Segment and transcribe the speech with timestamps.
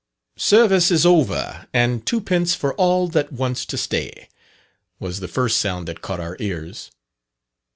[0.39, 4.27] "Service is over, and two pence for all that wants to stay,"
[4.99, 6.89] was the first sound that caught our ears.